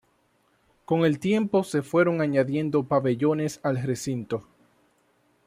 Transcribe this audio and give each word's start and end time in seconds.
Con 0.83 1.05
el 1.05 1.19
tiempo 1.19 1.63
se 1.63 1.83
fueron 1.83 2.21
añadiendo 2.21 2.85
pabellones 2.87 3.59
al 3.61 3.83
recinto. 3.83 4.47